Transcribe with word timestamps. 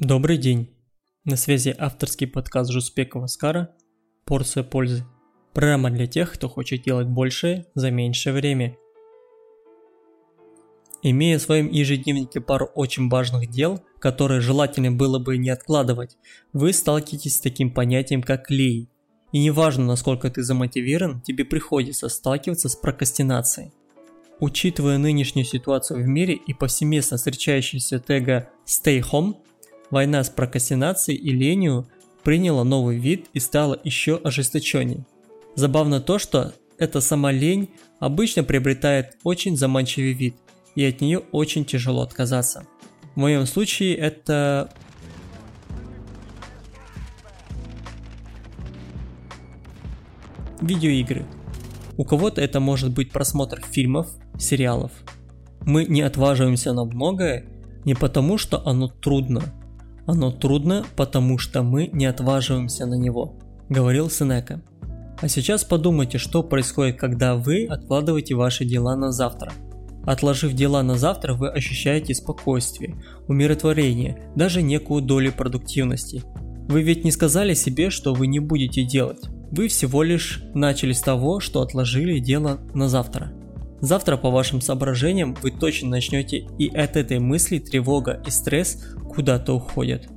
Добрый 0.00 0.38
день. 0.38 0.70
На 1.26 1.36
связи 1.36 1.76
авторский 1.78 2.26
подкаст 2.26 2.70
Жуспекова 2.70 3.26
Скара 3.26 3.74
«Порция 4.24 4.62
пользы». 4.62 5.04
Программа 5.52 5.90
для 5.90 6.06
тех, 6.06 6.32
кто 6.32 6.48
хочет 6.48 6.84
делать 6.84 7.06
больше 7.06 7.66
за 7.74 7.90
меньшее 7.90 8.32
время. 8.32 8.78
Имея 11.02 11.38
в 11.38 11.42
своем 11.42 11.68
ежедневнике 11.68 12.40
пару 12.40 12.70
очень 12.74 13.10
важных 13.10 13.50
дел, 13.50 13.82
которые 13.98 14.40
желательно 14.40 14.90
было 14.90 15.18
бы 15.18 15.36
не 15.36 15.50
откладывать, 15.50 16.16
вы 16.54 16.72
сталкиваетесь 16.72 17.36
с 17.36 17.40
таким 17.40 17.70
понятием, 17.70 18.22
как 18.22 18.50
лень. 18.50 18.88
И 19.32 19.38
неважно, 19.38 19.84
насколько 19.84 20.30
ты 20.30 20.42
замотивирован, 20.42 21.20
тебе 21.20 21.44
приходится 21.44 22.08
сталкиваться 22.08 22.70
с 22.70 22.74
прокрастинацией. 22.74 23.74
Учитывая 24.38 24.96
нынешнюю 24.96 25.44
ситуацию 25.44 26.02
в 26.02 26.06
мире 26.06 26.36
и 26.46 26.54
повсеместно 26.54 27.18
встречающийся 27.18 27.98
тега 27.98 28.48
«stay 28.64 29.02
home», 29.02 29.34
война 29.90 30.22
с 30.24 30.30
прокрастинацией 30.30 31.18
и 31.18 31.30
ленью 31.30 31.88
приняла 32.22 32.64
новый 32.64 32.98
вид 32.98 33.26
и 33.32 33.40
стала 33.40 33.78
еще 33.82 34.16
ожесточенней. 34.16 35.04
Забавно 35.54 36.00
то, 36.00 36.18
что 36.18 36.52
эта 36.78 37.00
сама 37.00 37.32
лень 37.32 37.70
обычно 37.98 38.44
приобретает 38.44 39.16
очень 39.24 39.56
заманчивый 39.56 40.12
вид, 40.12 40.36
и 40.74 40.84
от 40.84 41.00
нее 41.00 41.18
очень 41.32 41.64
тяжело 41.64 42.02
отказаться. 42.02 42.66
В 43.14 43.18
моем 43.18 43.46
случае 43.46 43.96
это 43.96 44.72
видеоигры. 50.60 51.26
У 51.96 52.04
кого-то 52.04 52.40
это 52.40 52.60
может 52.60 52.92
быть 52.92 53.10
просмотр 53.10 53.62
фильмов, 53.62 54.08
сериалов. 54.38 54.92
Мы 55.62 55.84
не 55.84 56.02
отваживаемся 56.02 56.72
на 56.72 56.84
многое 56.84 57.46
не 57.84 57.94
потому, 57.94 58.38
что 58.38 58.66
оно 58.66 58.88
трудно. 58.88 59.42
Оно 60.06 60.30
трудно, 60.30 60.84
потому 60.96 61.38
что 61.38 61.62
мы 61.62 61.88
не 61.92 62.06
отваживаемся 62.06 62.86
на 62.86 62.94
него, 62.94 63.38
говорил 63.68 64.10
Сенека. 64.10 64.62
А 65.20 65.28
сейчас 65.28 65.64
подумайте, 65.64 66.18
что 66.18 66.42
происходит, 66.42 66.98
когда 66.98 67.36
вы 67.36 67.66
откладываете 67.66 68.34
ваши 68.34 68.64
дела 68.64 68.96
на 68.96 69.12
завтра. 69.12 69.52
Отложив 70.04 70.54
дела 70.54 70.82
на 70.82 70.96
завтра, 70.96 71.34
вы 71.34 71.50
ощущаете 71.50 72.14
спокойствие, 72.14 72.96
умиротворение, 73.28 74.30
даже 74.34 74.62
некую 74.62 75.02
долю 75.02 75.30
продуктивности. 75.32 76.22
Вы 76.68 76.82
ведь 76.82 77.04
не 77.04 77.10
сказали 77.10 77.52
себе, 77.52 77.90
что 77.90 78.14
вы 78.14 78.26
не 78.26 78.38
будете 78.38 78.84
делать. 78.84 79.20
Вы 79.50 79.68
всего 79.68 80.02
лишь 80.02 80.42
начали 80.54 80.92
с 80.92 81.00
того, 81.00 81.40
что 81.40 81.60
отложили 81.60 82.18
дело 82.18 82.60
на 82.72 82.88
завтра. 82.88 83.32
Завтра, 83.80 84.16
по 84.16 84.30
вашим 84.30 84.60
соображениям, 84.60 85.34
вы 85.42 85.50
точно 85.50 85.88
начнете 85.88 86.46
и 86.58 86.68
от 86.68 86.96
этой 86.96 87.18
мысли 87.18 87.58
тревога 87.58 88.22
и 88.26 88.30
стресс 88.30 88.94
куда-то 89.08 89.54
уходят. 89.54 90.08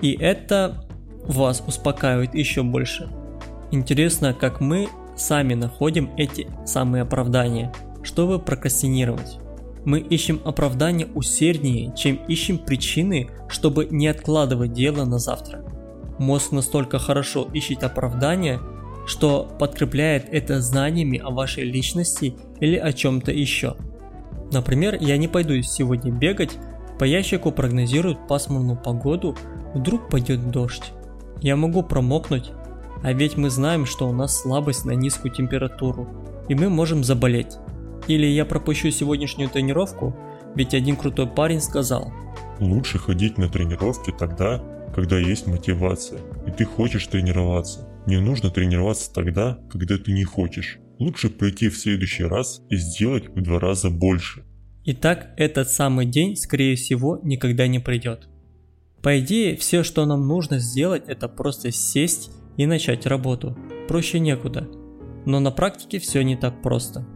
И 0.00 0.12
это 0.12 0.88
вас 1.26 1.62
успокаивает 1.66 2.34
еще 2.34 2.62
больше. 2.62 3.10
Интересно, 3.70 4.32
как 4.32 4.60
мы 4.60 4.88
сами 5.16 5.54
находим 5.54 6.10
эти 6.16 6.48
самые 6.64 7.02
оправдания, 7.02 7.72
чтобы 8.02 8.38
прокрастинировать. 8.38 9.38
Мы 9.84 10.00
ищем 10.00 10.40
оправдания 10.44 11.06
усерднее, 11.14 11.94
чем 11.96 12.16
ищем 12.26 12.58
причины, 12.58 13.28
чтобы 13.48 13.86
не 13.90 14.08
откладывать 14.08 14.72
дело 14.72 15.04
на 15.04 15.18
завтра. 15.18 15.64
Мозг 16.18 16.52
настолько 16.52 16.98
хорошо 16.98 17.48
ищет 17.52 17.84
оправдания, 17.84 18.60
что 19.06 19.48
подкрепляет 19.58 20.28
это 20.30 20.60
знаниями 20.60 21.18
о 21.18 21.30
вашей 21.30 21.64
личности 21.64 22.36
или 22.60 22.76
о 22.76 22.92
чем-то 22.92 23.32
еще. 23.32 23.76
Например, 24.52 24.96
я 25.00 25.16
не 25.16 25.28
пойду 25.28 25.60
сегодня 25.62 26.12
бегать, 26.12 26.58
по 26.98 27.04
ящику 27.04 27.52
прогнозируют 27.52 28.26
пасмурную 28.28 28.76
погоду, 28.76 29.36
вдруг 29.74 30.08
пойдет 30.10 30.50
дождь. 30.50 30.92
Я 31.40 31.56
могу 31.56 31.82
промокнуть, 31.82 32.52
а 33.02 33.12
ведь 33.12 33.36
мы 33.36 33.48
знаем, 33.48 33.86
что 33.86 34.08
у 34.08 34.12
нас 34.12 34.38
слабость 34.38 34.84
на 34.84 34.92
низкую 34.92 35.32
температуру, 35.32 36.08
и 36.48 36.54
мы 36.54 36.68
можем 36.68 37.02
заболеть. 37.02 37.56
Или 38.06 38.26
я 38.26 38.44
пропущу 38.44 38.90
сегодняшнюю 38.90 39.48
тренировку, 39.48 40.14
ведь 40.54 40.74
один 40.74 40.96
крутой 40.96 41.26
парень 41.26 41.60
сказал. 41.60 42.12
Лучше 42.58 42.98
ходить 42.98 43.38
на 43.38 43.48
тренировки 43.48 44.12
тогда, 44.18 44.62
когда 44.94 45.18
есть 45.18 45.46
мотивация, 45.46 46.20
и 46.46 46.50
ты 46.50 46.64
хочешь 46.64 47.06
тренироваться. 47.06 47.88
Не 48.06 48.20
нужно 48.20 48.50
тренироваться 48.50 49.12
тогда, 49.12 49.58
когда 49.70 49.98
ты 49.98 50.12
не 50.12 50.24
хочешь. 50.24 50.78
Лучше 50.98 51.30
прийти 51.30 51.68
в 51.68 51.78
следующий 51.78 52.24
раз 52.24 52.62
и 52.68 52.76
сделать 52.76 53.28
в 53.28 53.40
два 53.42 53.58
раза 53.58 53.90
больше. 53.90 54.44
Итак, 54.84 55.34
этот 55.36 55.70
самый 55.70 56.06
день, 56.06 56.36
скорее 56.36 56.76
всего, 56.76 57.18
никогда 57.22 57.66
не 57.66 57.78
придет. 57.78 58.28
По 59.02 59.18
идее, 59.18 59.56
все, 59.56 59.82
что 59.82 60.04
нам 60.04 60.26
нужно 60.26 60.58
сделать, 60.58 61.04
это 61.06 61.28
просто 61.28 61.70
сесть 61.70 62.30
и 62.56 62.66
начать 62.66 63.06
работу. 63.06 63.56
Проще 63.88 64.20
некуда. 64.20 64.68
Но 65.26 65.40
на 65.40 65.50
практике 65.50 65.98
все 65.98 66.22
не 66.22 66.36
так 66.36 66.62
просто. 66.62 67.06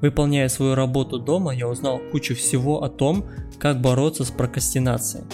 Выполняя 0.00 0.48
свою 0.48 0.74
работу 0.74 1.18
дома, 1.18 1.54
я 1.54 1.68
узнал 1.68 2.00
кучу 2.12 2.34
всего 2.34 2.82
о 2.82 2.88
том, 2.88 3.26
как 3.58 3.80
бороться 3.80 4.24
с 4.24 4.30
прокрастинацией. 4.30 5.24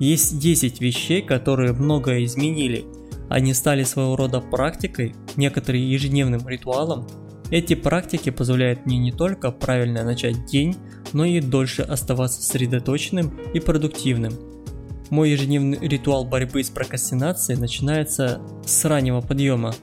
Есть 0.00 0.38
10 0.38 0.80
вещей, 0.80 1.22
которые 1.22 1.72
многое 1.72 2.24
изменили. 2.24 2.84
Они 3.28 3.54
стали 3.54 3.84
своего 3.84 4.16
рода 4.16 4.40
практикой, 4.40 5.14
некоторые 5.36 5.90
ежедневным 5.90 6.46
ритуалом. 6.48 7.06
Эти 7.50 7.74
практики 7.74 8.30
позволяют 8.30 8.86
мне 8.86 8.98
не 8.98 9.12
только 9.12 9.50
правильно 9.50 10.04
начать 10.04 10.46
день, 10.46 10.76
но 11.12 11.24
и 11.24 11.40
дольше 11.40 11.82
оставаться 11.82 12.42
сосредоточенным 12.42 13.38
и 13.54 13.60
продуктивным. 13.60 14.34
Мой 15.10 15.30
ежедневный 15.30 15.78
ритуал 15.80 16.24
борьбы 16.24 16.62
с 16.62 16.68
прокрастинацией 16.68 17.58
начинается 17.58 18.42
с 18.66 18.84
раннего 18.84 19.22
подъема. 19.22 19.74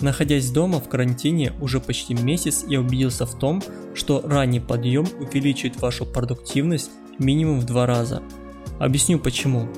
Находясь 0.00 0.50
дома 0.50 0.80
в 0.80 0.88
карантине 0.88 1.52
уже 1.60 1.80
почти 1.80 2.14
месяц, 2.14 2.64
я 2.66 2.80
убедился 2.80 3.26
в 3.26 3.38
том, 3.38 3.62
что 3.94 4.22
ранний 4.24 4.60
подъем 4.60 5.06
увеличивает 5.20 5.80
вашу 5.80 6.06
продуктивность 6.06 6.90
минимум 7.18 7.60
в 7.60 7.66
два 7.66 7.86
раза– 7.86 8.22
Объясню 8.78 9.18
почему. 9.18 9.68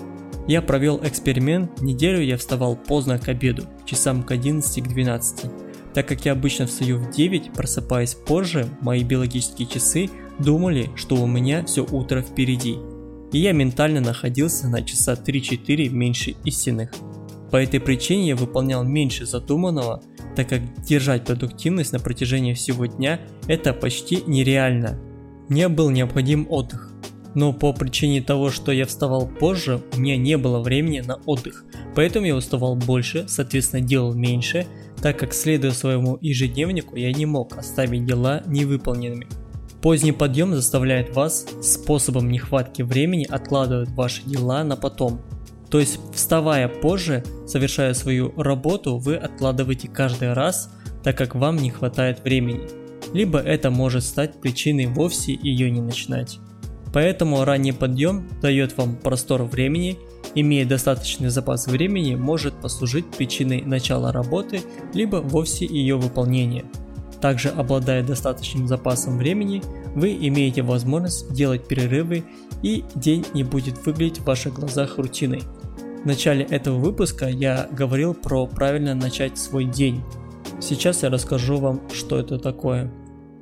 Я 0.48 0.62
провел 0.62 1.00
эксперимент, 1.02 1.80
неделю 1.80 2.22
я 2.22 2.36
вставал 2.36 2.76
поздно 2.76 3.18
к 3.18 3.28
обеду, 3.28 3.64
часам 3.84 4.22
к 4.22 4.30
11 4.30 4.84
к 4.84 4.88
12. 4.88 5.50
Так 5.92 6.06
как 6.06 6.24
я 6.24 6.32
обычно 6.32 6.66
встаю 6.66 6.98
в 6.98 7.10
9, 7.10 7.52
просыпаясь 7.52 8.14
позже, 8.14 8.68
мои 8.80 9.02
биологические 9.02 9.66
часы 9.66 10.08
думали, 10.38 10.90
что 10.94 11.16
у 11.16 11.26
меня 11.26 11.64
все 11.64 11.84
утро 11.84 12.22
впереди. 12.22 12.76
И 13.32 13.38
я 13.38 13.50
ментально 13.52 14.00
находился 14.00 14.68
на 14.68 14.82
часа 14.82 15.14
3-4 15.14 15.88
меньше 15.88 16.36
истинных. 16.44 16.92
По 17.50 17.56
этой 17.56 17.80
причине 17.80 18.28
я 18.28 18.36
выполнял 18.36 18.84
меньше 18.84 19.26
задуманного, 19.26 20.00
так 20.36 20.48
как 20.48 20.60
держать 20.82 21.24
продуктивность 21.24 21.92
на 21.92 21.98
протяжении 21.98 22.54
всего 22.54 22.86
дня 22.86 23.20
это 23.48 23.72
почти 23.72 24.22
нереально. 24.28 25.00
Мне 25.48 25.68
был 25.68 25.90
необходим 25.90 26.46
отдых, 26.50 26.92
но 27.36 27.52
по 27.52 27.74
причине 27.74 28.22
того, 28.22 28.50
что 28.50 28.72
я 28.72 28.86
вставал 28.86 29.28
позже, 29.28 29.82
у 29.94 30.00
меня 30.00 30.16
не 30.16 30.38
было 30.38 30.60
времени 30.60 31.00
на 31.00 31.16
отдых, 31.26 31.64
поэтому 31.94 32.24
я 32.24 32.34
уставал 32.34 32.76
больше, 32.76 33.26
соответственно 33.28 33.82
делал 33.82 34.14
меньше, 34.14 34.66
так 35.02 35.18
как 35.18 35.34
следуя 35.34 35.72
своему 35.72 36.16
ежедневнику 36.22 36.96
я 36.96 37.12
не 37.12 37.26
мог 37.26 37.58
оставить 37.58 38.06
дела 38.06 38.42
невыполненными. 38.46 39.26
Поздний 39.82 40.12
подъем 40.12 40.54
заставляет 40.54 41.14
вас 41.14 41.46
способом 41.60 42.30
нехватки 42.30 42.80
времени 42.80 43.26
откладывать 43.28 43.90
ваши 43.90 44.22
дела 44.24 44.64
на 44.64 44.76
потом. 44.76 45.20
То 45.70 45.78
есть 45.78 46.00
вставая 46.14 46.68
позже, 46.68 47.22
совершая 47.46 47.92
свою 47.92 48.32
работу, 48.40 48.96
вы 48.96 49.16
откладываете 49.16 49.88
каждый 49.88 50.32
раз, 50.32 50.70
так 51.04 51.18
как 51.18 51.34
вам 51.34 51.56
не 51.56 51.68
хватает 51.68 52.24
времени. 52.24 52.66
Либо 53.12 53.38
это 53.38 53.70
может 53.70 54.04
стать 54.04 54.40
причиной 54.40 54.86
вовсе 54.86 55.34
ее 55.34 55.70
не 55.70 55.82
начинать. 55.82 56.40
Поэтому 56.96 57.44
ранний 57.44 57.72
подъем 57.72 58.26
дает 58.40 58.78
вам 58.78 58.96
простор 58.96 59.42
времени, 59.42 59.98
имея 60.34 60.64
достаточный 60.64 61.28
запас 61.28 61.66
времени, 61.66 62.14
может 62.14 62.54
послужить 62.54 63.04
причиной 63.04 63.60
начала 63.60 64.12
работы, 64.12 64.62
либо 64.94 65.16
вовсе 65.16 65.66
ее 65.66 65.96
выполнения. 65.98 66.64
Также 67.20 67.50
обладая 67.50 68.02
достаточным 68.02 68.66
запасом 68.66 69.18
времени, 69.18 69.62
вы 69.94 70.14
имеете 70.14 70.62
возможность 70.62 71.30
делать 71.34 71.68
перерывы 71.68 72.24
и 72.62 72.82
день 72.94 73.26
не 73.34 73.44
будет 73.44 73.84
выглядеть 73.84 74.20
в 74.20 74.24
ваших 74.24 74.54
глазах 74.54 74.96
рутиной. 74.96 75.42
В 76.02 76.06
начале 76.06 76.46
этого 76.46 76.78
выпуска 76.78 77.28
я 77.28 77.68
говорил 77.72 78.14
про 78.14 78.46
правильно 78.46 78.94
начать 78.94 79.36
свой 79.36 79.66
день. 79.66 80.02
Сейчас 80.62 81.02
я 81.02 81.10
расскажу 81.10 81.58
вам, 81.58 81.82
что 81.92 82.18
это 82.18 82.38
такое. 82.38 82.90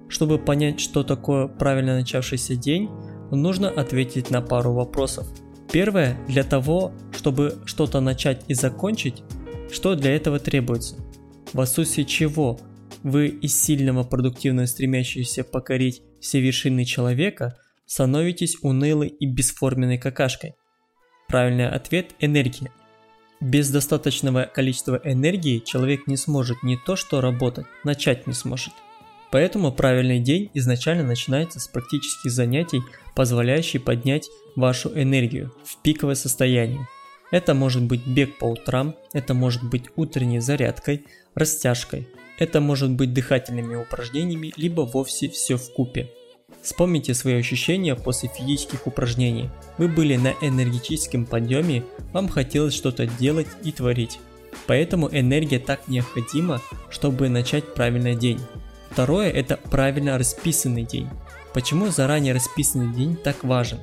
Чтобы 0.08 0.38
понять, 0.38 0.80
что 0.80 1.04
такое 1.04 1.46
правильно 1.46 1.94
начавшийся 1.94 2.56
день, 2.56 2.90
нужно 3.30 3.68
ответить 3.68 4.30
на 4.30 4.42
пару 4.42 4.72
вопросов. 4.72 5.26
Первое, 5.72 6.16
для 6.28 6.44
того, 6.44 6.92
чтобы 7.12 7.58
что-то 7.64 8.00
начать 8.00 8.44
и 8.48 8.54
закончить, 8.54 9.22
что 9.72 9.94
для 9.94 10.14
этого 10.14 10.38
требуется? 10.38 10.96
В 11.52 11.60
отсутствии 11.60 12.04
чего 12.04 12.60
вы 13.02 13.28
из 13.28 13.60
сильного 13.60 14.02
продуктивно 14.02 14.66
стремящегося 14.66 15.44
покорить 15.44 16.02
все 16.20 16.40
вершины 16.40 16.84
человека 16.84 17.56
становитесь 17.86 18.56
унылой 18.62 19.08
и 19.08 19.26
бесформенной 19.26 19.98
какашкой. 19.98 20.54
правильный 21.28 21.68
ответ– 21.68 22.14
энергия. 22.20 22.70
Без 23.40 23.70
достаточного 23.70 24.44
количества 24.44 25.00
энергии 25.04 25.58
человек 25.58 26.06
не 26.06 26.16
сможет 26.16 26.62
не 26.62 26.78
то 26.78 26.96
что 26.96 27.20
работать, 27.20 27.66
начать 27.82 28.26
не 28.26 28.32
сможет. 28.32 28.72
Поэтому 29.34 29.72
правильный 29.72 30.20
день 30.20 30.48
изначально 30.54 31.02
начинается 31.02 31.58
с 31.58 31.66
практических 31.66 32.31
занятий, 32.31 32.82
позволяющих 33.16 33.82
поднять 33.82 34.28
вашу 34.54 34.90
энергию 34.90 35.52
в 35.64 35.82
пиковое 35.82 36.14
состояние. 36.14 36.86
Это 37.32 37.52
может 37.52 37.82
быть 37.82 38.06
бег 38.06 38.38
по 38.38 38.44
утрам, 38.44 38.94
это 39.12 39.34
может 39.34 39.64
быть 39.64 39.86
утренней 39.96 40.38
зарядкой, 40.38 41.06
растяжкой, 41.34 42.06
это 42.38 42.60
может 42.60 42.92
быть 42.92 43.12
дыхательными 43.12 43.75
упражнениями, 43.75 44.52
либо 44.56 44.82
вовсе 44.82 45.28
все 45.28 45.56
в 45.56 45.69
купе. 45.72 46.12
Вспомните 46.62 47.12
свои 47.12 47.34
ощущения 47.34 47.96
после 47.96 48.28
физических 48.28 48.86
упражнений. 48.86 49.50
Вы 49.78 49.88
были 49.88 50.14
на 50.14 50.34
энергетическом 50.42 51.26
подъеме, 51.26 51.82
вам 52.12 52.28
хотелось 52.28 52.75
что-то 52.75 53.08
делать 53.08 53.48
и 53.64 53.72
творить. 53.72 54.20
Поэтому 54.69 55.08
энергия 55.10 55.58
так 55.58 55.88
необходима, 55.88 56.62
чтобы 56.88 57.28
начать 57.28 57.75
правильный 57.75 58.14
день. 58.14 58.38
Второе– 58.94 59.29
это 59.32 59.56
правильно 59.56 60.17
расписанный 60.19 60.85
день. 60.85 61.11
Почему 61.52 61.88
заранее 61.88 62.32
расписанный 62.32 62.94
день 62.94 63.17
так 63.17 63.43
важен? 63.43 63.81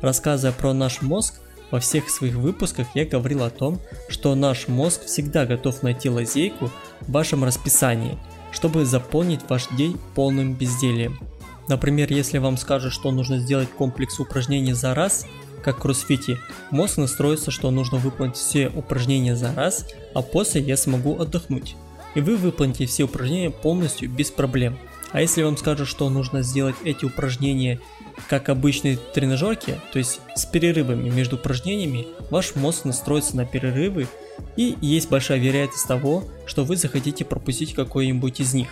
Рассказывая 0.00 0.54
про 0.54 0.72
наш 0.72 1.02
мозг, 1.02 1.34
во 1.70 1.80
всех 1.80 2.08
своих 2.08 2.36
выпусках 2.36 2.86
я 2.94 3.04
говорил 3.04 3.42
о 3.42 3.50
том, 3.50 3.78
что 4.08 4.34
наш 4.34 4.66
мозг 4.66 5.04
всегда 5.04 5.44
готов 5.44 5.82
найти 5.82 6.08
лазейку 6.08 6.70
в 7.02 7.12
вашем 7.12 7.44
расписании, 7.44 8.16
чтобы 8.52 8.86
заполнить 8.86 9.46
ваш 9.50 9.68
день 9.76 10.00
полным 10.14 10.54
бездельем. 10.54 11.20
Например, 11.68 12.10
если 12.10 12.38
вам 12.38 12.56
скажут, 12.56 12.94
что 12.94 13.10
нужно 13.10 13.40
сделать 13.40 13.68
комплекс 13.68 14.18
упражнений 14.18 14.72
за 14.72 14.94
раз, 14.94 15.26
как 15.62 15.76
в 15.76 15.82
кроссфите, 15.82 16.38
мозг 16.70 16.96
настроится, 16.96 17.50
что 17.50 17.70
нужно 17.70 17.98
выполнить 17.98 18.36
все 18.36 18.68
упражнения 18.68 19.36
за 19.36 19.54
раз, 19.54 19.86
а 20.14 20.22
после 20.22 20.62
я 20.62 20.78
смогу 20.78 21.20
отдохнуть 21.20 21.76
и 22.14 22.20
вы 22.20 22.36
выполните 22.36 22.86
все 22.86 23.04
упражнения 23.04 23.50
полностью 23.50 24.10
без 24.10 24.30
проблем. 24.30 24.78
А 25.12 25.20
если 25.20 25.42
вам 25.42 25.56
скажут, 25.56 25.88
что 25.88 26.08
нужно 26.08 26.42
сделать 26.42 26.74
эти 26.84 27.04
упражнения 27.04 27.80
как 28.28 28.48
обычные 28.48 28.96
тренажерки, 28.96 29.80
то 29.92 29.98
есть 29.98 30.20
с 30.34 30.44
перерывами 30.44 31.08
между 31.08 31.36
упражнениями, 31.36 32.06
ваш 32.30 32.54
мозг 32.56 32.84
настроится 32.84 33.36
на 33.36 33.44
перерывы 33.44 34.08
и 34.56 34.76
есть 34.80 35.10
большая 35.10 35.38
вероятность 35.38 35.86
того, 35.86 36.24
что 36.46 36.64
вы 36.64 36.76
захотите 36.76 37.24
пропустить 37.24 37.74
какой-нибудь 37.74 38.40
из 38.40 38.54
них. 38.54 38.68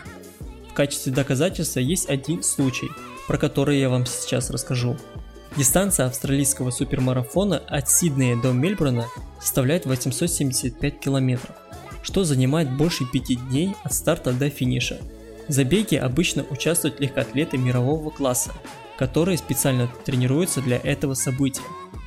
В 0.70 0.74
качестве 0.74 1.12
доказательства 1.12 1.80
есть 1.80 2.08
один 2.08 2.42
случай, 2.42 2.88
про 3.28 3.38
который 3.38 3.78
я 3.78 3.88
вам 3.88 4.06
сейчас 4.06 4.50
расскажу. 4.50 4.96
Дистанция 5.56 6.06
австралийского 6.06 6.70
супермарафона 6.70 7.58
от 7.58 7.88
Сиднея 7.88 8.40
до 8.40 8.52
Мельбурна 8.52 9.06
составляет 9.38 9.86
875 9.86 10.98
километров 10.98 11.61
что 12.02 12.24
занимает 12.24 12.70
больше 12.76 13.04
5 13.04 13.48
дней 13.48 13.74
от 13.84 13.92
старта 13.94 14.32
до 14.32 14.50
финиша. 14.50 14.98
В 15.48 15.52
забеге 15.52 16.00
обычно 16.00 16.44
участвуют 16.50 17.00
легкоатлеты 17.00 17.58
мирового 17.58 18.10
класса, 18.10 18.52
которые 18.96 19.38
специально 19.38 19.88
тренируются 20.04 20.60
для 20.60 20.76
этого 20.76 21.14
события. 21.14 21.62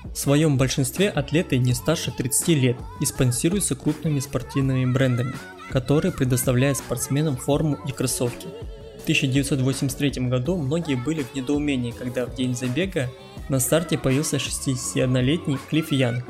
В 0.05 0.17
своем 0.17 0.57
большинстве 0.57 1.09
атлеты 1.09 1.57
не 1.57 1.73
старше 1.73 2.11
30 2.11 2.47
лет 2.49 2.77
и 3.01 3.05
спонсируются 3.05 3.75
крупными 3.75 4.19
спортивными 4.19 4.85
брендами, 4.91 5.33
которые 5.69 6.13
предоставляют 6.13 6.77
спортсменам 6.77 7.35
форму 7.35 7.77
и 7.85 7.91
кроссовки. 7.91 8.47
В 8.99 9.03
1983 9.03 10.27
году 10.27 10.57
многие 10.57 10.95
были 10.95 11.23
в 11.23 11.35
недоумении, 11.35 11.91
когда 11.91 12.25
в 12.25 12.33
день 12.33 12.55
забега 12.55 13.11
на 13.49 13.59
старте 13.59 13.97
появился 13.97 14.37
61-летний 14.37 15.57
Клифф 15.69 15.91
Янг, 15.91 16.25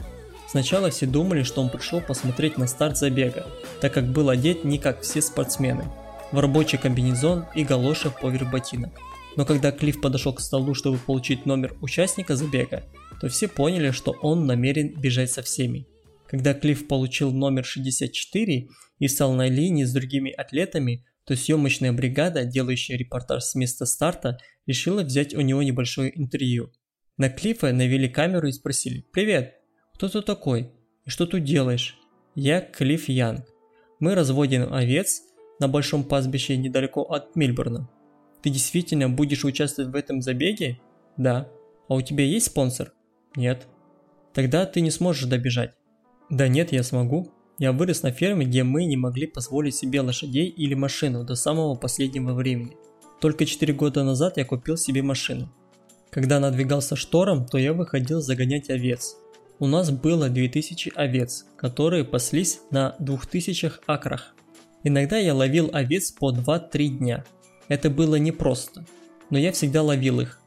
Сначала 0.56 0.90
все 0.90 1.06
думали, 1.06 1.44
что 1.44 1.62
он 1.62 1.70
пришел 1.70 2.00
посмотреть 2.00 2.58
на 2.58 2.66
старт 2.66 2.98
забега, 2.98 3.46
так 3.82 3.94
как 3.94 4.08
был 4.08 4.30
одет 4.30 4.64
не 4.64 4.78
как 4.78 5.02
все 5.02 5.22
спортсмены, 5.22 5.84
в 6.32 6.40
рабочий 6.40 6.78
комбинезон 6.78 7.44
и 7.56 7.66
галоши 7.66 8.10
поверх 8.10 8.50
ботинок. 8.50 8.98
Но 9.36 9.44
когда 9.46 9.74
Клифф 9.74 10.00
подошел 10.00 10.32
к 10.32 10.40
столу, 10.40 10.74
чтобы 10.74 10.98
получить 10.98 11.46
номер 11.46 11.76
участника 11.82 12.38
забега, 12.38 12.86
то 13.20 13.28
все 13.28 13.50
поняли, 13.50 13.92
что 13.92 14.16
он 14.22 14.46
намерен 14.46 14.98
бежать 14.98 15.30
со 15.30 15.42
всеми. 15.42 15.88
Когда 16.26 16.54
Клифф 16.54 16.88
получил 16.88 17.34
номер 17.34 17.66
64 17.66 18.70
и 19.00 19.08
стал 19.10 19.34
на 19.34 19.50
линии 19.50 19.84
с 19.84 19.92
другими 19.92 20.32
атлетами, 20.32 21.06
то 21.26 21.36
съемочная 21.36 21.92
бригада, 21.92 22.46
делающая 22.46 22.96
репортаж 22.96 23.44
с 23.44 23.56
места 23.56 23.86
старта, 23.86 24.38
решила 24.66 25.04
взять 25.04 25.36
у 25.36 25.42
него 25.42 25.62
небольшое 25.62 26.18
интервью. 26.18 26.72
На 27.18 27.30
Клиффа 27.30 27.74
навели 27.74 28.08
камеру 28.08 28.48
и 28.48 28.54
спросили 28.54 29.06
«Привет, 29.12 29.55
кто 29.96 30.10
ты 30.10 30.22
такой? 30.22 30.72
И 31.06 31.10
что 31.10 31.26
тут 31.26 31.46
делаешь? 31.46 31.98
Я 32.36 32.60
Клифф 32.60 33.08
Янг. 33.08 33.46
Мы 34.02 34.14
разводим 34.14 34.74
овец 34.74 35.22
на 35.60 35.70
большом 35.70 36.04
пастбище 36.04 36.58
недалеко 36.58 37.04
от 37.04 37.34
Мильбурна. 37.38 37.90
Ты 38.42 38.50
действительно 38.50 39.10
будешь 39.10 39.46
участвовать 39.46 39.92
в 39.92 39.96
этом 39.96 40.22
забеге? 40.22 40.82
Да. 41.16 41.48
А 41.88 41.96
у 41.96 42.02
тебя 42.02 42.26
есть 42.26 42.48
спонсор? 42.48 42.92
Нет. 43.38 43.68
Тогда 44.34 44.66
ты 44.66 44.82
не 44.82 44.92
сможешь 44.92 45.30
добежать. 45.30 45.74
Да 46.30 46.50
нет, 46.50 46.74
я 46.74 46.84
смогу. 46.84 47.32
Я 47.58 47.72
вырос 47.72 48.04
на 48.04 48.12
ферме, 48.12 48.46
где 48.46 48.64
мы 48.64 48.84
не 48.84 48.98
могли 48.98 49.28
позволить 49.28 49.76
себе 49.76 50.02
лошадей 50.02 50.50
или 50.50 50.74
машину 50.74 51.24
до 51.24 51.36
самого 51.36 51.76
последнего 51.76 52.34
времени. 52.34 52.76
Только 53.22 53.46
4 53.46 53.74
года 53.74 54.04
назад 54.04 54.36
я 54.36 54.44
купил 54.44 54.76
себе 54.76 55.02
машину. 55.02 55.50
Когда 56.10 56.42
надвигался 56.42 56.98
шторм, 56.98 57.46
то 57.46 57.58
я 57.58 57.72
выходил 57.72 58.20
загонять 58.20 58.70
овец. 58.70 59.16
У 59.58 59.68
нас 59.68 59.90
было 59.90 60.28
2000 60.28 60.92
овец, 60.96 61.46
которые 61.56 62.04
паслись 62.04 62.60
на 62.72 62.94
2000 63.00 63.72
акрах. 63.88 64.36
Иногда 64.84 65.18
я 65.18 65.34
ловил 65.34 65.70
овец 65.72 66.12
по 66.12 66.34
2-3 66.34 66.88
дня. 66.90 67.24
Это 67.70 67.90
было 67.90 68.16
непросто, 68.18 68.86
но 69.30 69.38
я 69.38 69.54
всегда 69.54 69.82
ловил 69.82 70.20
их. 70.20 70.42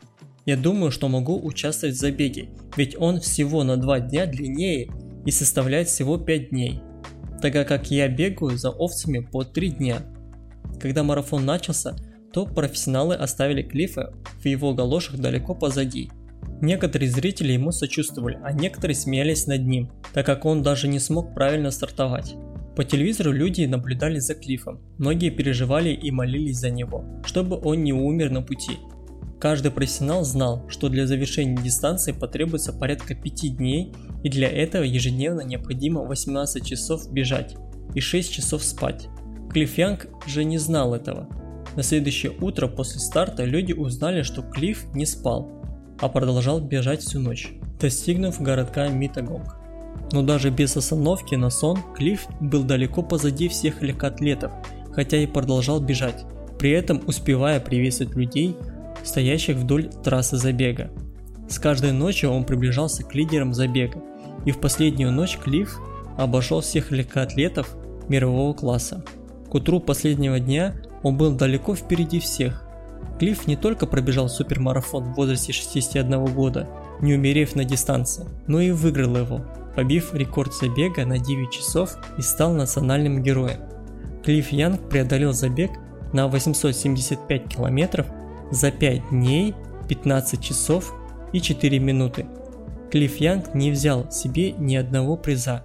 Я 0.44 0.58
думаю, 0.58 0.90
что 0.90 1.08
могу 1.08 1.42
участвовать 1.42 1.96
в 1.96 1.98
забеге, 1.98 2.50
ведь 2.76 2.96
он 2.98 3.20
всего 3.20 3.64
на 3.64 3.78
2 3.78 4.00
дня 4.00 4.26
длиннее 4.26 4.90
и 5.24 5.30
составляет 5.30 5.88
всего 5.88 6.18
5 6.18 6.50
дней, 6.50 6.82
тогда 7.40 7.64
как 7.64 7.90
я 7.90 8.08
бегаю 8.08 8.58
за 8.58 8.68
овцами 8.68 9.20
по 9.20 9.42
3 9.42 9.70
дня. 9.70 10.02
Когда 10.80 11.02
марафон 11.02 11.46
начался, 11.46 11.96
то 12.30 12.44
профессионалы 12.44 13.14
оставили 13.14 13.62
Клиффа 13.62 14.12
в 14.42 14.44
его 14.44 14.74
галошах 14.74 15.16
далеко 15.16 15.54
позади– 15.54 16.10
Некоторые 16.60 17.10
зрители 17.10 17.52
ему 17.52 17.70
сочувствовали, 17.70 18.38
а 18.42 18.52
некоторые 18.52 18.96
смеялись 18.96 19.46
над 19.46 19.64
ним, 19.66 19.90
так 20.12 20.26
как 20.26 20.44
он 20.44 20.62
даже 20.62 20.88
не 20.88 20.98
смог 20.98 21.34
правильно 21.34 21.70
стартовать. 21.70 22.34
По 22.76 22.84
телевизору 22.84 23.32
люди 23.32 23.64
наблюдали 23.64 24.18
за 24.18 24.34
Клиффом, 24.34 24.80
многие 24.98 25.30
переживали 25.30 25.90
и 25.90 26.10
молились 26.10 26.58
за 26.58 26.70
него, 26.70 27.04
чтобы 27.24 27.60
он 27.60 27.82
не 27.82 27.92
умер 27.92 28.30
на 28.30 28.42
пути. 28.42 28.72
Каждый 29.40 29.70
профессионал 29.70 30.24
знал, 30.24 30.64
что 30.68 30.88
для 30.88 31.06
завершения 31.06 31.56
дистанции 31.56 32.10
потребуется 32.10 32.72
порядка 32.72 33.14
5 33.14 33.56
дней, 33.56 33.94
и 34.24 34.28
для 34.28 34.48
этого 34.48 34.82
ежедневно 34.82 35.42
необходимо 35.42 36.02
18 36.02 36.66
часов 36.66 37.12
бежать 37.12 37.56
и 37.94 38.00
6 38.00 38.32
часов 38.32 38.64
спать. 38.64 39.08
Клифф 39.52 39.78
Янг 39.78 40.08
же 40.26 40.44
не 40.44 40.58
знал 40.58 40.94
этого. 40.94 41.28
На 41.76 41.82
следующее 41.82 42.32
утро 42.40 42.66
после 42.66 43.00
старта 43.00 43.44
люди 43.44 43.72
узнали, 43.72 44.22
что 44.22 44.42
Клифф 44.42 44.92
не 44.94 45.06
спал, 45.06 45.57
а 46.00 46.08
продолжал 46.08 46.60
бежать 46.60 47.02
всю 47.02 47.20
ночь, 47.20 47.52
достигнув 47.80 48.40
городка 48.40 48.88
Митагонг. 48.88 49.56
Но 50.12 50.22
даже 50.22 50.50
без 50.50 50.76
остановки 50.76 51.34
на 51.34 51.50
сон 51.50 51.78
Клифф 51.96 52.26
был 52.40 52.62
далеко 52.62 53.02
позади 53.02 53.48
всех 53.48 53.82
легкоатлетов, 53.82 54.52
хотя 54.92 55.18
и 55.18 55.26
продолжал 55.26 55.80
бежать, 55.80 56.24
при 56.58 56.70
этом 56.70 57.02
успевая 57.06 57.60
приветствовать 57.60 58.14
людей, 58.14 58.56
стоящих 59.04 59.56
вдоль 59.56 59.88
трассы 59.88 60.36
забега. 60.36 60.90
С 61.48 61.58
каждой 61.58 61.92
ночью 61.92 62.30
он 62.30 62.44
приближался 62.44 63.04
к 63.04 63.14
лидерам 63.14 63.54
забега, 63.54 64.00
и 64.44 64.50
в 64.50 64.60
последнюю 64.60 65.12
ночь 65.12 65.38
Клифф 65.38 65.78
обошел 66.16 66.60
всех 66.60 66.90
легкоатлетов 66.90 67.76
мирового 68.08 68.54
класса. 68.54 69.04
К 69.50 69.54
утру 69.54 69.80
последнего 69.80 70.38
дня 70.40 70.74
он 71.02 71.16
был 71.16 71.32
далеко 71.32 71.74
впереди 71.74 72.20
всех, 72.20 72.67
Клифф 73.18 73.46
не 73.46 73.56
только 73.56 73.86
пробежал 73.86 74.28
супермарафон 74.28 75.04
в 75.04 75.14
возрасте 75.16 75.52
61 75.52 76.26
года, 76.26 76.68
не 77.00 77.14
умерев 77.14 77.56
на 77.56 77.64
дистанции, 77.64 78.26
но 78.46 78.60
и 78.60 78.70
выиграл 78.70 79.16
его, 79.16 79.44
побив 79.74 80.14
рекорд 80.14 80.54
забега 80.54 81.04
на 81.04 81.18
9 81.18 81.50
часов 81.50 81.96
и 82.16 82.22
стал 82.22 82.52
национальным 82.52 83.22
героем. 83.22 83.60
Клифф 84.24 84.52
Янг 84.52 84.88
преодолел 84.88 85.32
забег 85.32 85.70
на 86.12 86.28
875 86.28 87.48
километров 87.48 88.06
за 88.50 88.70
5 88.70 89.10
дней, 89.10 89.54
15 89.88 90.42
часов 90.42 90.94
и 91.32 91.40
4 91.40 91.78
минуты. 91.78 92.26
Клифф 92.90 93.16
Янг 93.16 93.54
не 93.54 93.70
взял 93.70 94.10
себе 94.10 94.52
ни 94.52 94.76
одного 94.76 95.16
приза. 95.16 95.64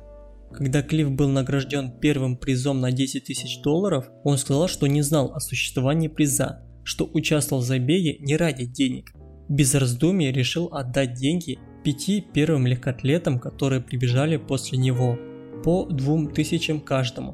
Когда 0.51 0.81
Клифф 0.81 1.11
был 1.11 1.29
награжден 1.29 1.91
первым 1.99 2.37
призом 2.37 2.81
на 2.81 2.91
10 2.91 3.23
тысяч 3.23 3.61
долларов, 3.61 4.09
он 4.23 4.37
сказал, 4.37 4.67
что 4.67 4.87
не 4.87 5.01
знал 5.01 5.33
о 5.33 5.39
существовании 5.39 6.09
приза, 6.09 6.61
что 6.83 7.09
участвовал 7.11 7.61
в 7.61 7.65
забеге 7.65 8.17
не 8.19 8.37
ради 8.37 8.65
денег. 8.65 9.13
Без 9.49 9.75
раздумий 9.75 10.31
решил 10.31 10.67
отдать 10.71 11.13
деньги 11.13 11.59
пяти 11.83 12.21
первым 12.21 12.65
легкоатлетам, 12.65 13.39
которые 13.39 13.81
прибежали 13.81 14.37
после 14.37 14.77
него, 14.77 15.17
по 15.63 15.85
двум 15.85 16.31
тысячам 16.31 16.81
каждому. 16.81 17.33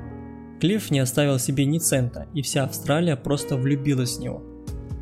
Клифф 0.59 0.91
не 0.91 0.99
оставил 0.99 1.39
себе 1.39 1.65
ни 1.65 1.79
цента, 1.79 2.27
и 2.33 2.41
вся 2.41 2.63
Австралия 2.63 3.15
просто 3.15 3.55
влюбилась 3.55 4.17
в 4.17 4.21
него. 4.21 4.43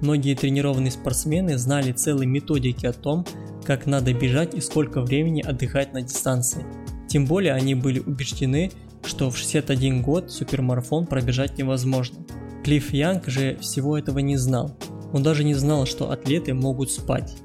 Многие 0.02 0.36
тренированные 0.36 0.92
спортсмены 0.92 1.58
знали 1.58 1.92
целые 1.92 2.28
методики 2.28 2.86
о 2.86 2.94
том, 2.94 3.26
как 3.66 3.86
надо 3.86 4.14
бежать 4.14 4.54
и 4.54 4.62
сколько 4.62 5.02
времени 5.02 5.42
отдыхать 5.42 5.94
на 5.94 6.02
дистанции. 6.02 6.64
Тем 7.10 7.26
более 7.26 7.54
они 7.54 7.74
были 7.74 8.00
убеждены, 8.00 8.72
что 9.08 9.32
в 9.32 9.38
61 9.38 10.02
год 10.02 10.32
супермарафон 10.32 11.06
пробежать 11.08 11.58
невозможно. 11.58 12.26
Клифф 12.64 12.94
Янг 12.94 13.28
же 13.28 13.58
всего 13.62 13.98
этого 13.98 14.20
не 14.20 14.38
знал. 14.38 14.78
Он 15.14 15.24
даже 15.24 15.44
не 15.44 15.54
знал, 15.54 15.86
что 15.86 16.12
атлеты 16.12 16.54
могут 16.54 16.92
спать. 16.92 17.38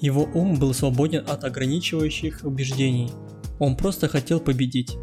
Его 0.00 0.26
ум 0.34 0.58
был 0.58 0.72
свободен 0.72 1.24
от 1.28 1.44
ограничивающих 1.44 2.40
убеждений. 2.44 3.10
Он 3.58 3.76
просто 3.76 4.08
хотел 4.08 4.40
победить. 4.40 4.96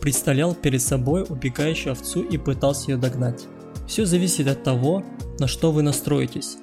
Представлял 0.00 0.54
перед 0.54 0.80
собой 0.80 1.24
убегающую 1.28 1.92
овцу 1.92 2.22
и 2.22 2.38
пытался 2.38 2.92
ее 2.92 2.96
догнать. 2.96 3.46
Все 3.88 4.06
зависит 4.06 4.46
от 4.46 4.62
того, 4.62 5.02
на 5.38 5.48
что 5.48 5.72
вы 5.72 5.82
настроитесь. 5.82 6.56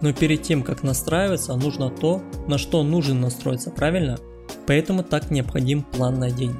Но 0.00 0.12
перед 0.12 0.42
тем, 0.42 0.62
как 0.62 0.82
настраиваться, 0.82 1.56
нужно 1.56 1.90
то, 1.90 2.22
на 2.46 2.58
что 2.58 2.82
нужно 2.82 3.14
настроиться, 3.14 3.70
правильно? 3.70 4.18
Поэтому 4.66 5.02
так 5.02 5.30
необходим 5.30 5.82
план 5.82 6.18
на 6.18 6.30
день. 6.30 6.54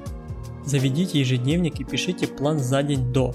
Заведите 0.64 1.20
ежедневник 1.20 1.80
и 1.80 1.84
пишите 1.84 2.26
план 2.26 2.58
за 2.58 2.82
день 2.82 3.12
до, 3.12 3.34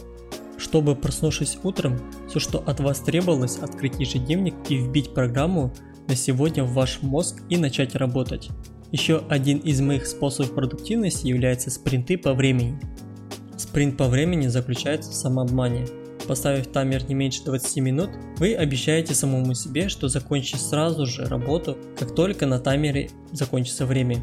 чтобы 0.58 0.96
проснувшись 0.96 1.58
утром, 1.64 2.00
все, 2.28 2.40
что 2.40 2.60
от 2.60 2.80
вас 2.80 3.00
требовалось, 3.00 3.58
открыть 3.58 4.00
ежедневник 4.00 4.56
и 4.70 4.78
вбить 4.78 5.14
программу 5.14 5.74
на 6.08 6.16
сегодня 6.16 6.64
в 6.64 6.74
ваш 6.74 7.02
мозг 7.02 7.42
и 7.50 7.58
начать 7.58 7.96
работать. 7.96 8.50
Еще 8.92 9.24
один 9.30 9.60
из 9.60 9.80
моих 9.82 10.08
способов 10.08 10.56
продуктивности 10.56 11.28
является 11.28 11.70
спринты 11.70 12.18
по 12.18 12.34
времени. 12.34 12.80
Спринт 13.58 13.98
по 13.98 14.06
времени 14.06 14.48
заключается 14.48 15.12
в 15.12 15.16
самообмане– 15.16 15.86
поставив 16.30 16.68
таймер 16.68 17.10
не 17.10 17.16
меньше 17.16 17.44
20 17.44 17.78
минут, 17.78 18.12
вы 18.38 18.54
обещаете 18.54 19.16
самому 19.16 19.56
себе, 19.56 19.90
что 19.90 20.10
закончите 20.10 20.60
сразу 20.60 21.08
же 21.08 21.26
работу, 21.26 21.76
как 21.98 22.14
только 22.14 22.46
на 22.46 22.60
таймере 22.60 23.10
закончится 23.32 23.88
время. 23.88 24.18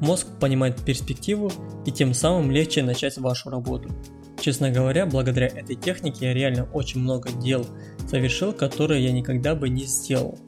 Мозг 0.00 0.26
понимает 0.40 0.82
перспективу 0.82 1.50
и 1.84 1.90
тем 1.90 2.14
самым 2.14 2.50
легче 2.50 2.82
начать 2.82 3.18
вашу 3.18 3.50
работу. 3.50 3.90
Честно 4.40 4.70
говоря, 4.70 5.06
благодаря 5.06 5.48
этой 5.48 5.74
технике 5.74 6.26
я 6.26 6.34
реально 6.34 6.68
очень 6.72 7.00
много 7.00 7.30
дел 7.32 7.66
совершил, 8.08 8.52
которые 8.52 9.04
я 9.04 9.12
никогда 9.12 9.54
бы 9.54 9.68
не 9.68 9.84
сделал. 9.84 10.38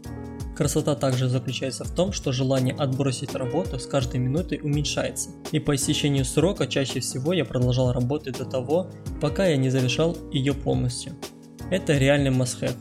Красота 0.57 0.95
также 0.95 1.28
заключается 1.28 1.85
в 1.85 1.95
том, 1.95 2.12
что 2.12 2.33
желание 2.33 2.75
отбросить 2.75 3.35
работу 3.35 3.78
с 3.78 3.87
каждой 3.87 4.21
минутой 4.21 4.61
уменьшается. 4.62 5.30
И 5.52 5.59
по 5.59 5.75
истечению 5.75 6.25
срока 6.25 6.66
чаще 6.66 7.00
всего 7.00 7.33
я 7.33 7.47
продолжал 7.47 7.92
работать 7.92 8.37
до 8.37 8.45
того, 8.45 8.90
пока 9.21 9.47
я 9.47 9.57
не 9.57 9.71
завершал 9.71 10.16
ее 10.30 10.52
полностью. 10.52 11.14
Это 11.71 11.97
реальный 11.97 12.30
must-have. 12.30 12.76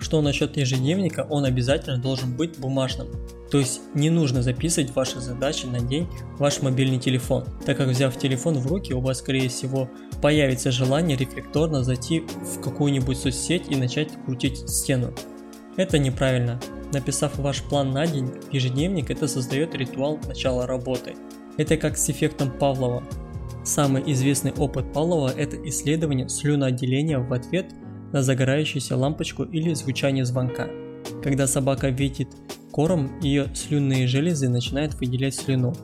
Что 0.00 0.20
насчет 0.20 0.56
ежедневника, 0.56 1.24
он 1.30 1.44
обязательно 1.44 1.96
должен 1.96 2.36
быть 2.36 2.58
бумажным. 2.58 3.08
То 3.52 3.58
есть 3.58 3.82
не 3.92 4.08
нужно 4.08 4.42
записывать 4.42 4.96
ваши 4.96 5.20
задачи 5.20 5.66
на 5.66 5.78
день 5.78 6.08
ваш 6.38 6.62
мобильный 6.62 6.98
телефон, 6.98 7.44
так 7.66 7.76
как 7.76 7.88
взяв 7.88 8.18
телефон 8.18 8.58
в 8.58 8.66
руки, 8.66 8.94
у 8.94 9.00
вас 9.00 9.18
скорее 9.18 9.50
всего 9.50 9.90
появится 10.22 10.70
желание 10.70 11.18
рефлекторно 11.18 11.84
зайти 11.84 12.20
в 12.20 12.62
какую-нибудь 12.62 13.18
соцсеть 13.18 13.64
и 13.68 13.76
начать 13.76 14.08
крутить 14.24 14.66
стену. 14.70 15.12
Это 15.76 15.98
неправильно. 15.98 16.58
Написав 16.94 17.36
ваш 17.36 17.62
план 17.62 17.90
на 17.90 18.06
день 18.06 18.28
в 18.28 18.54
ежедневник, 18.54 19.10
это 19.10 19.28
создает 19.28 19.74
ритуал 19.74 20.18
начала 20.26 20.66
работы. 20.66 21.14
Это 21.58 21.76
как 21.76 21.98
с 21.98 22.08
эффектом 22.08 22.50
Павлова. 22.50 23.02
Самый 23.64 24.02
известный 24.12 24.52
опыт 24.52 24.94
Павлова– 24.94 25.28
это 25.36 25.58
исследование 25.68 26.30
слюноотделения 26.30 27.18
в 27.18 27.30
ответ 27.34 27.66
на 28.14 28.22
загорающуюся 28.22 28.96
лампочку 28.96 29.42
или 29.42 29.74
звучание 29.74 30.24
звонка. 30.24 30.70
Когда 31.22 31.46
собака 31.46 31.90
видит 31.90 32.28
корм, 32.72 33.20
ее 33.20 33.48
слюнные 33.54 34.06
железы 34.08 34.48
начинают 34.48 34.94
выделять 34.94 35.36
слюну. 35.36 35.74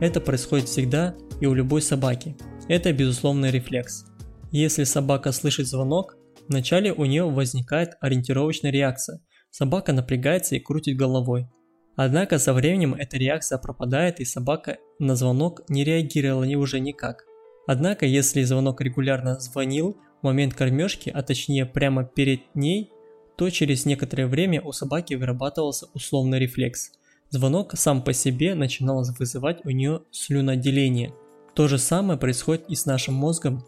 Это 0.00 0.20
происходит 0.20 0.68
всегда 0.68 1.14
и 1.40 1.46
у 1.46 1.54
любой 1.54 1.82
собаки. 1.82 2.36
Это 2.68 2.92
безусловный 2.92 3.50
рефлекс. 3.50 4.06
Если 4.50 4.84
собака 4.84 5.30
слышит 5.30 5.68
звонок, 5.68 6.16
вначале 6.48 6.92
у 6.92 7.04
нее 7.04 7.30
возникает 7.30 7.90
ориентировочная 8.00 8.72
реакция, 8.72 9.20
Собака 9.50 9.92
напрягается 9.92 10.56
и 10.56 10.60
крутит 10.60 10.96
головой. 10.96 11.48
Однако 11.96 12.38
со 12.38 12.52
временем 12.52 12.94
эта 12.94 13.16
реакция 13.16 13.58
пропадает 13.58 14.20
и 14.20 14.24
собака 14.24 14.78
на 14.98 15.16
звонок 15.16 15.62
не 15.68 15.84
реагировала 15.84 16.44
ни 16.44 16.54
уже 16.54 16.80
никак. 16.80 17.24
Однако 17.66 18.06
если 18.06 18.42
звонок 18.42 18.80
регулярно 18.80 19.40
звонил 19.40 19.98
в 20.20 20.24
момент 20.24 20.54
кормежки, 20.54 21.10
а 21.10 21.22
точнее 21.22 21.66
прямо 21.66 22.04
перед 22.04 22.54
ней, 22.54 22.92
то 23.38 23.48
через 23.48 23.86
некоторое 23.86 24.26
время 24.26 24.60
у 24.60 24.72
собаки 24.72 25.14
вырабатывался 25.14 25.86
условный 25.94 26.38
рефлекс. 26.38 26.90
Звонок 27.30 27.72
сам 27.78 28.02
по 28.02 28.12
себе 28.12 28.54
начинал 28.54 29.02
вызывать 29.18 29.64
у 29.64 29.70
нее 29.70 30.02
слюноотделение. 30.10 31.14
То 31.54 31.68
же 31.68 31.78
самое 31.78 32.18
происходит 32.18 32.66
и 32.68 32.74
с 32.74 32.84
нашим 32.84 33.14
мозгом. 33.14 33.64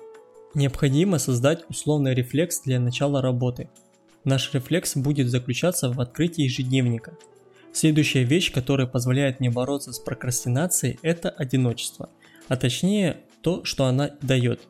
Необходимо 0.54 1.18
создать 1.18 1.64
условный 1.70 2.14
рефлекс 2.14 2.60
для 2.60 2.78
начала 2.78 3.22
работы– 3.22 3.70
Наш 4.24 4.52
рефлекс 4.52 4.96
будет 4.96 5.28
заключаться 5.28 5.90
в 5.90 6.00
открытии 6.00 6.44
ежедневника. 6.44 7.16
Следующая 7.72 8.24
вещь, 8.24 8.52
которая 8.52 8.86
позволяет 8.86 9.40
мне 9.40 9.50
бороться 9.50 9.92
с 9.92 9.98
прокрастинацией, 9.98 10.98
это 11.02 11.30
одиночество. 11.30 12.10
А 12.48 12.56
точнее, 12.56 13.18
то, 13.42 13.64
что 13.64 13.86
она 13.86 14.10
дает. 14.20 14.60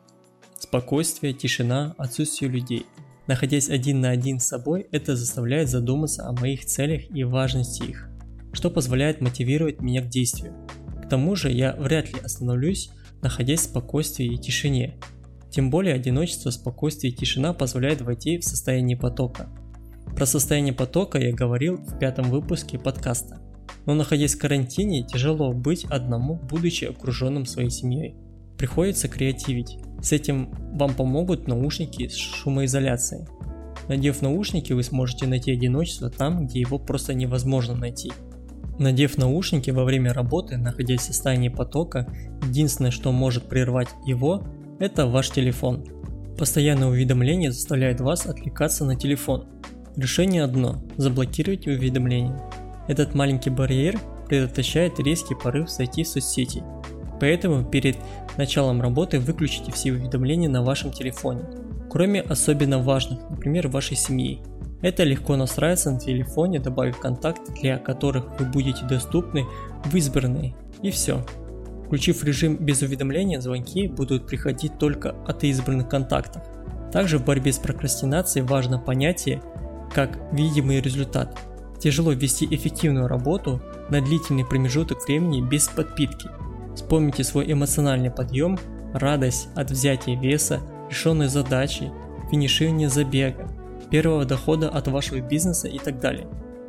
Спокойствие, 0.57 1.33
тишина, 1.33 1.95
отсутствие 1.97 2.49
людей. 2.49 2.85
Находясь 3.31 3.69
один 3.69 4.01
на 4.01 4.09
один 4.09 4.41
с 4.41 4.47
собой, 4.47 4.87
это 4.91 5.15
заставляет 5.15 5.69
задуматься 5.69 6.27
о 6.27 6.33
моих 6.33 6.65
целях 6.65 7.03
и 7.15 7.23
важности 7.23 7.83
их, 7.83 8.09
что 8.51 8.69
позволяет 8.69 9.21
мотивировать 9.21 9.79
меня 9.79 10.01
к 10.01 10.09
действию. 10.09 10.53
К 11.01 11.07
тому 11.07 11.37
же 11.37 11.49
я 11.49 11.73
вряд 11.77 12.09
ли 12.11 12.19
остановлюсь, 12.21 12.89
находясь 13.21 13.61
в 13.61 13.69
спокойствии 13.69 14.33
и 14.33 14.37
тишине, 14.37 14.97
тем 15.49 15.69
более 15.69 15.95
одиночество, 15.95 16.49
спокойствие 16.49 17.13
и 17.13 17.15
тишина 17.15 17.53
позволяют 17.53 18.01
войти 18.01 18.37
в 18.37 18.43
состояние 18.43 18.97
потока. 18.97 19.47
Про 20.13 20.25
состояние 20.25 20.73
потока 20.73 21.17
я 21.17 21.33
говорил 21.33 21.77
в 21.77 21.99
пятом 21.99 22.29
выпуске 22.29 22.77
подкаста. 22.77 23.39
Но 23.85 23.93
находясь 23.93 24.35
в 24.35 24.39
карантине, 24.39 25.03
тяжело 25.03 25.53
быть 25.53 25.85
одному, 25.85 26.35
будучи 26.35 26.83
окруженным 26.83 27.45
своей 27.45 27.69
семьей. 27.69 28.13
Приходится 28.57 29.07
креативить. 29.07 29.77
С 30.01 30.11
этим 30.11 30.49
вам 30.73 30.93
помогут 30.93 31.47
наушники 31.47 32.07
с 32.07 32.15
шумоизоляцией. 32.15 33.27
Надев 33.87 34.21
наушники, 34.21 34.73
вы 34.73 34.83
сможете 34.83 35.27
найти 35.27 35.51
одиночество 35.51 36.09
там, 36.09 36.45
где 36.45 36.59
его 36.59 36.79
просто 36.79 37.13
невозможно 37.13 37.75
найти. 37.75 38.11
Надев 38.79 39.17
наушники 39.17 39.69
во 39.69 39.83
время 39.83 40.13
работы, 40.13 40.57
находясь 40.57 41.01
в 41.01 41.05
состоянии 41.05 41.49
потока, 41.49 42.07
единственное, 42.47 42.91
что 42.91 43.11
может 43.11 43.47
прервать 43.47 43.89
его, 44.05 44.43
это 44.79 45.05
ваш 45.05 45.29
телефон. 45.29 45.85
Постоянное 46.37 46.87
уведомление 46.87 47.51
заставляет 47.51 48.01
вас 48.01 48.25
отвлекаться 48.25 48.85
на 48.85 48.95
телефон. 48.95 49.47
Решение 49.95 50.43
одно– 50.43 50.83
заблокировать 50.97 51.67
уведомления. 51.67 52.41
Этот 52.87 53.13
маленький 53.13 53.51
барьер 53.51 53.99
предотвращает 54.27 54.99
резкий 54.99 55.35
порыв 55.35 55.69
зайти 55.69 56.03
в 56.03 56.07
соцсети. 56.07 56.63
Поэтому 57.21 57.63
перед 57.63 57.97
началом 58.35 58.81
работы 58.81 59.19
выключите 59.19 59.71
все 59.71 59.91
уведомления 59.91 60.49
на 60.49 60.63
вашем 60.63 60.91
телефоне, 60.91 61.43
кроме 61.87 62.19
особенно 62.21 62.79
важных, 62.79 63.29
например, 63.29 63.67
вашей 63.67 63.95
семьи. 63.95 64.41
Это 64.81 65.03
легко 65.03 65.35
настраивается 65.35 65.91
на 65.91 65.99
телефоне, 65.99 66.59
добавив 66.59 66.97
контакты, 66.97 67.53
для 67.61 67.77
которых 67.77 68.39
вы 68.39 68.45
будете 68.47 68.87
доступны 68.87 69.45
в 69.85 69.95
избранные. 69.95 70.55
И 70.81 70.89
все. 70.89 71.23
Включив 71.85 72.23
режим 72.23 72.57
без 72.57 72.81
уведомления, 72.81 73.39
звонки 73.39 73.87
будут 73.87 74.25
приходить 74.25 74.79
только 74.79 75.11
от 75.27 75.43
избранных 75.43 75.89
контактов. 75.89 76.41
Также 76.91 77.19
в 77.19 77.25
борьбе 77.25 77.53
с 77.53 77.59
прокрастинацией 77.59 78.47
важно 78.47 78.79
понятие 78.79 79.43
как 79.93 80.17
видимый 80.31 80.81
результат. 80.81 81.37
Тяжело 81.79 82.13
вести 82.13 82.47
эффективную 82.49 83.07
работу 83.07 83.61
на 83.91 84.01
длительный 84.01 84.43
промежуток 84.43 85.05
времени 85.05 85.41
без 85.41 85.67
подпитки. 85.67 86.27
Вспомните 86.75 87.23
свой 87.23 87.51
эмоциональный 87.51 88.11
подъем, 88.11 88.57
радость 88.93 89.49
от 89.55 89.71
взятия 89.71 90.19
веса, 90.19 90.61
решенной 90.89 91.27
задачи, 91.27 91.91
финиширования 92.29 92.89
забега, 92.89 93.49
первого 93.89 94.25
дохода 94.25 94.69
от 94.69 94.87
вашего 94.87 95.19
бизнеса 95.19 95.67
и 95.67 95.79
так 95.79 95.99
далее. 95.99 96.27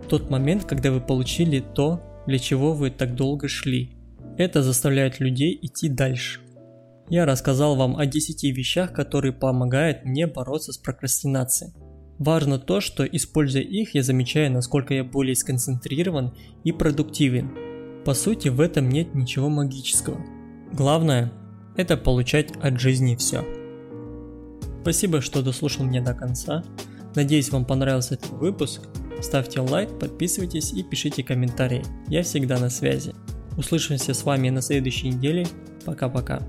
Тот 0.09 0.30
момент, 0.30 0.64
когда 0.64 0.90
вы 0.90 1.00
получили 1.00 1.61
то, 1.61 2.00
для 2.26 2.38
чего 2.38 2.73
вы 2.73 2.90
так 2.90 3.14
долго 3.14 3.49
шли. 3.49 3.97
Это 4.37 4.62
заставляет 4.62 5.21
людей 5.21 5.59
идти 5.61 5.88
дальше. 5.88 6.40
Я 7.09 7.26
рассказал 7.26 7.76
вам 7.76 7.97
о 7.97 8.06
10 8.06 8.42
вещах, 8.56 8.92
которые 8.92 9.32
помогают 9.32 10.04
мне 10.04 10.26
бороться 10.26 10.73
с 10.73 10.78
прокрастинацией. 10.78 11.73
Важно 12.18 12.59
то, 12.59 12.80
что 12.80 13.04
используя 13.04 13.62
их, 13.62 13.94
я 13.94 14.02
замечаю, 14.02 14.52
насколько 14.52 14.94
я 14.94 15.04
более 15.04 15.35
сконцентрирован 15.35 16.35
и 16.64 16.73
продуктивен. 16.73 17.72
По 18.04 18.14
сути, 18.14 18.49
в 18.49 18.61
этом 18.61 18.88
нет 18.88 19.14
ничего 19.14 19.49
магического. 19.49 20.21
Главное– 20.73 21.32
это 21.76 21.97
получать 21.97 22.52
от 22.61 22.80
жизни 22.80 23.14
все. 23.14 23.44
Спасибо, 24.82 25.21
что 25.21 25.42
дослушал 25.42 25.85
меня 25.85 26.02
до 26.02 26.12
конца. 26.12 26.64
Надеюсь, 27.14 27.50
вам 27.50 27.64
понравился 27.64 28.14
этот 28.14 28.30
выпуск. 28.30 28.82
Ставьте 29.21 29.61
лайк, 29.61 29.99
подписывайтесь 30.00 30.73
и 30.73 30.82
пишите 30.82 31.23
комментарии. 31.23 31.85
Я 32.09 32.25
всегда 32.25 32.59
на 32.59 32.71
связи. 32.71 33.14
Услышимся 33.56 34.14
с 34.14 34.25
вами 34.25 34.49
на 34.50 34.62
следующей 34.62 35.11
неделе. 35.11 35.47
Пока-пока. 35.85 36.42